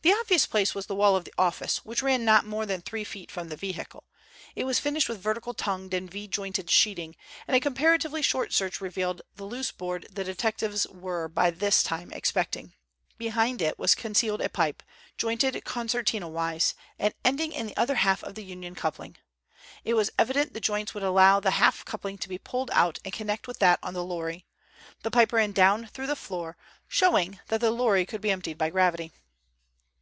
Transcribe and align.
The 0.00 0.12
obvious 0.14 0.46
place 0.48 0.74
was 0.74 0.86
the 0.86 0.96
wall 0.96 1.14
of 1.14 1.24
the 1.24 1.34
office, 1.38 1.84
which 1.84 2.02
ran 2.02 2.24
not 2.24 2.44
more 2.44 2.66
than 2.66 2.80
three 2.82 3.04
feet 3.04 3.30
from 3.30 3.50
the 3.50 3.56
vehicle. 3.56 4.02
It 4.56 4.64
was 4.64 4.80
finished 4.80 5.08
with 5.08 5.20
vertical 5.20 5.54
tongued 5.54 5.94
and 5.94 6.10
V 6.10 6.26
jointed 6.26 6.68
sheeting, 6.70 7.14
and 7.46 7.54
a 7.56 7.60
comparatively 7.60 8.20
short 8.20 8.52
search 8.52 8.80
revealed 8.80 9.22
the 9.36 9.44
loose 9.44 9.70
board 9.70 10.08
the 10.10 10.24
detectives 10.24 10.88
were 10.88 11.28
by 11.28 11.52
this 11.52 11.84
time 11.84 12.10
expecting. 12.10 12.72
Behind 13.16 13.62
it 13.62 13.78
was 13.78 13.94
concealed 13.94 14.40
a 14.40 14.48
pipe, 14.48 14.82
jointed 15.18 15.62
concertina 15.64 16.26
wise, 16.26 16.74
and 16.98 17.14
ending 17.24 17.52
in 17.52 17.66
the 17.68 17.76
other 17.76 17.94
half 17.94 18.24
of 18.24 18.34
the 18.34 18.42
union 18.42 18.74
coupling. 18.74 19.16
It 19.84 19.94
was 19.94 20.10
evident 20.18 20.52
the 20.52 20.58
joints 20.60 20.94
would 20.94 21.04
allow 21.04 21.38
the 21.38 21.52
half 21.52 21.84
coupling 21.84 22.18
to 22.18 22.28
be 22.28 22.38
pulled 22.38 22.72
out 22.72 22.98
and 23.04 23.14
connected 23.14 23.46
with 23.46 23.60
that 23.60 23.78
on 23.84 23.94
the 23.94 24.02
lorry. 24.02 24.46
The 25.04 25.12
pipe 25.12 25.32
ran 25.32 25.52
down 25.52 25.86
through 25.86 26.08
the 26.08 26.16
floor, 26.16 26.56
showing 26.88 27.38
that 27.46 27.60
the 27.60 27.70
lorry 27.70 28.04
could 28.04 28.20
be 28.20 28.32
emptied 28.32 28.58
by 28.58 28.68
gravity. 28.68 29.12